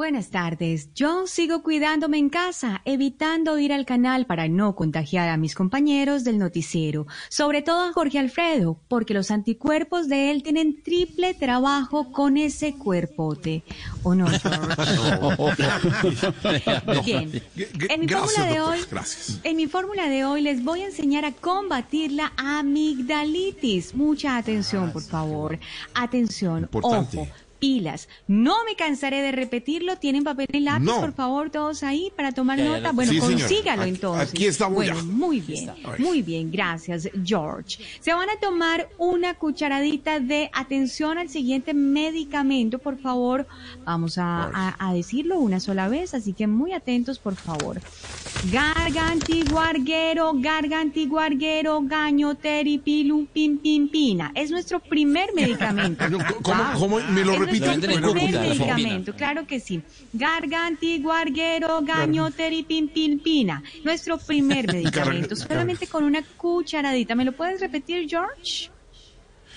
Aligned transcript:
Buenas 0.00 0.30
tardes. 0.30 0.88
Yo 0.94 1.26
sigo 1.26 1.62
cuidándome 1.62 2.16
en 2.16 2.30
casa, 2.30 2.80
evitando 2.86 3.58
ir 3.58 3.70
al 3.70 3.84
canal 3.84 4.24
para 4.24 4.48
no 4.48 4.74
contagiar 4.74 5.28
a 5.28 5.36
mis 5.36 5.54
compañeros 5.54 6.24
del 6.24 6.38
noticiero, 6.38 7.06
sobre 7.28 7.60
todo 7.60 7.80
a 7.80 7.92
Jorge 7.92 8.18
Alfredo, 8.18 8.80
porque 8.88 9.12
los 9.12 9.30
anticuerpos 9.30 10.08
de 10.08 10.30
él 10.30 10.42
tienen 10.42 10.82
triple 10.82 11.34
trabajo 11.34 12.12
con 12.12 12.38
ese 12.38 12.76
cuerpote. 12.76 13.62
¿O 14.02 14.14
no, 14.14 14.26
George? 14.26 15.62
Bien. 17.04 17.42
En 17.90 18.00
mi 18.00 18.08
fórmula 18.08 18.46
de 18.46 18.60
hoy, 18.62 18.78
en 19.44 19.56
mi 19.58 19.66
fórmula 19.66 20.08
de 20.08 20.24
hoy 20.24 20.40
les 20.40 20.64
voy 20.64 20.80
a 20.80 20.86
enseñar 20.86 21.26
a 21.26 21.32
combatir 21.32 22.12
la 22.12 22.32
amigdalitis. 22.38 23.94
Mucha 23.94 24.38
atención, 24.38 24.92
por 24.92 25.02
favor. 25.02 25.58
Atención, 25.92 26.70
ojo 26.72 27.28
pilas. 27.60 28.08
No 28.26 28.64
me 28.64 28.74
cansaré 28.74 29.22
de 29.22 29.30
repetirlo. 29.30 29.96
¿Tienen 29.96 30.24
papel 30.24 30.48
y 30.52 30.60
lápiz, 30.60 30.90
por 30.90 31.12
favor, 31.12 31.50
todos 31.50 31.82
ahí 31.82 32.10
para 32.16 32.32
tomar 32.32 32.58
nota? 32.58 32.92
Bueno, 32.92 33.12
consígalo 33.20 33.84
entonces. 33.84 34.30
Aquí 34.30 34.46
estamos 34.46 34.74
bueno, 34.74 35.00
Muy 35.04 35.40
bien, 35.40 35.70
muy 35.98 36.22
bien. 36.22 36.50
Gracias, 36.50 37.08
George. 37.24 37.78
Se 38.00 38.12
van 38.12 38.28
a 38.30 38.40
tomar 38.40 38.88
una 38.98 39.34
cucharadita 39.34 40.18
de 40.18 40.50
atención 40.52 41.18
al 41.18 41.28
siguiente 41.28 41.74
medicamento, 41.74 42.78
por 42.78 42.98
favor. 42.98 43.46
Vamos 43.84 44.18
a, 44.18 44.74
a 44.78 44.92
decirlo 44.94 45.38
una 45.38 45.60
sola 45.60 45.88
vez, 45.88 46.14
así 46.14 46.32
que 46.32 46.46
muy 46.46 46.72
atentos, 46.72 47.18
por 47.18 47.36
favor. 47.36 47.80
Gargantiguarguero, 48.50 50.32
gargantiguarguero, 50.34 51.82
gaño, 51.82 52.34
teripilum, 52.36 53.26
pim, 53.26 53.58
pim, 53.58 53.88
pina. 53.88 54.32
Es 54.34 54.50
nuestro 54.50 54.80
primer 54.80 55.34
medicamento. 55.34 56.04
¿Cómo, 56.42 56.64
cómo 56.78 57.00
me 57.10 57.24
lo 57.24 57.32
repito? 57.32 57.49
Nuestro 57.58 58.12
primer 58.12 58.40
medicamento, 58.40 59.14
claro 59.14 59.46
que 59.46 59.60
sí. 59.60 59.82
Gargantiguarguero, 60.12 61.82
gaño, 61.82 62.30
teripim, 62.30 62.88
pim, 62.88 63.18
pina. 63.18 63.62
Nuestro 63.84 64.18
primer 64.18 64.66
medicamento, 64.72 65.36
solamente 65.36 65.86
con 65.86 66.04
una 66.04 66.22
cucharadita. 66.22 67.14
¿Me 67.14 67.24
lo 67.24 67.32
puedes 67.32 67.60
repetir, 67.60 68.08
George? 68.08 68.70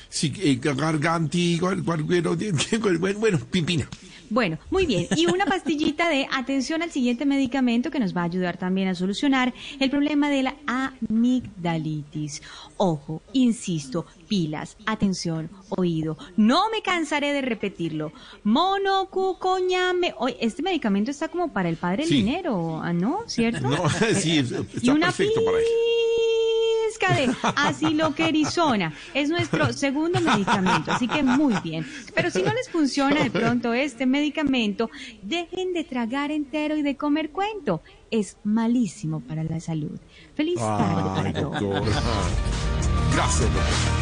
Sí, 0.09 0.31
eh, 0.37 0.59
gargantiguarguero, 0.61 2.37
bueno, 3.19 3.39
pimpina. 3.49 3.89
Bueno, 4.33 4.57
muy 4.71 4.87
bien. 4.87 5.05
Y 5.15 5.27
una 5.27 5.45
pastillita 5.45 6.09
de 6.09 6.27
atención 6.31 6.81
al 6.81 6.89
siguiente 6.89 7.23
medicamento 7.23 7.91
que 7.91 7.99
nos 7.99 8.17
va 8.17 8.21
a 8.21 8.23
ayudar 8.23 8.57
también 8.57 8.87
a 8.87 8.95
solucionar 8.95 9.53
el 9.79 9.91
problema 9.91 10.27
de 10.27 10.41
la 10.41 10.55
amigdalitis. 10.65 12.41
Ojo, 12.77 13.21
insisto, 13.33 14.07
pilas, 14.27 14.75
atención, 14.87 15.51
oído. 15.69 16.17
No 16.35 16.71
me 16.71 16.81
cansaré 16.81 17.31
de 17.31 17.43
repetirlo. 17.43 18.11
Monocucoñame. 18.43 20.15
Este 20.39 20.63
medicamento 20.63 21.11
está 21.11 21.27
como 21.27 21.53
para 21.53 21.69
el 21.69 21.77
padre 21.77 22.03
del 22.03 22.09
dinero, 22.09 22.81
¿ah, 22.81 22.91
¿no? 22.91 23.19
¿Cierto? 23.27 23.69
No, 23.73 23.87
sí, 24.15 24.39
está 24.39 24.63
y 24.81 24.89
una 24.89 25.07
perfecto 25.07 25.45
para 25.45 25.59
él 25.59 25.65
de 27.09 27.33
asiloquerizona. 27.55 28.93
Es 29.13 29.29
nuestro 29.29 29.73
segundo 29.73 30.19
medicamento, 30.21 30.91
así 30.91 31.07
que 31.07 31.23
muy 31.23 31.53
bien. 31.63 31.85
Pero 32.13 32.29
si 32.29 32.41
no 32.41 32.53
les 32.53 32.69
funciona 32.69 33.23
de 33.23 33.31
pronto 33.31 33.73
este 33.73 34.05
medicamento, 34.05 34.89
dejen 35.21 35.73
de 35.73 35.83
tragar 35.83 36.31
entero 36.31 36.75
y 36.75 36.81
de 36.81 36.95
comer 36.95 37.31
cuento. 37.31 37.81
Es 38.11 38.37
malísimo 38.43 39.21
para 39.21 39.43
la 39.43 39.59
salud. 39.59 39.99
Feliz 40.35 40.59
tarde 40.59 41.03
para 41.15 41.33
todos. 41.33 41.87
Gracias. 43.13 43.93